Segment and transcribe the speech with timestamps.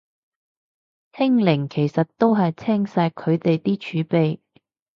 [1.13, 4.39] 清零其實都清晒佢哋啲儲備